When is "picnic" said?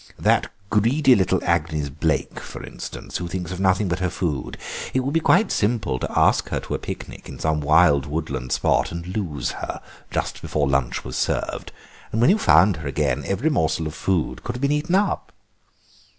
6.79-7.29